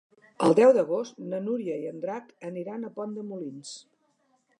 [0.45, 3.75] El deu d'agost na Núria i en Drac aniran a Pont de Molins.